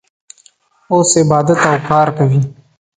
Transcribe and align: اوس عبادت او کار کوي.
اوس 0.91 1.09
عبادت 1.21 1.59
او 1.69 1.77
کار 1.89 2.07
کوي. 2.17 2.41